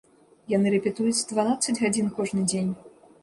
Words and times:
Яны 0.53 0.71
рэпетуюць 0.75 1.25
дванаццаць 1.33 1.77
гадзін 1.83 2.09
кожны 2.21 2.47
дзень. 2.53 2.73